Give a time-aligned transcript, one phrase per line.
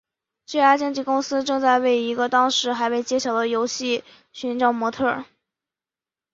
[0.47, 5.25] 这家经纪公司正在为一个当时还未揭晓的游戏寻找模特儿。